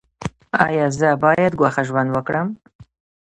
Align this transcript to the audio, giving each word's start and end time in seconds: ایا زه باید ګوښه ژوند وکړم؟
ایا 0.65 0.85
زه 0.99 1.09
باید 1.23 1.53
ګوښه 1.59 1.83
ژوند 1.89 2.09
وکړم؟ 2.11 2.47